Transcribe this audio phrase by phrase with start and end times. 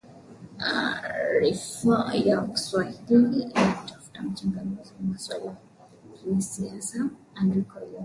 [1.41, 5.45] rfi ya kiswahili imemtafuta mchanganuzi wa maswala
[6.27, 7.99] ya kisiasa andrew okoit omutata